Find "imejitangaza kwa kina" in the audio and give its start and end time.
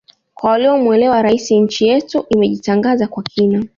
2.29-3.63